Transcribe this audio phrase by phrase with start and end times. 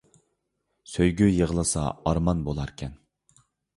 [0.93, 2.97] سۆيگۈ يىغلىسا ئارمان بۇلار كەن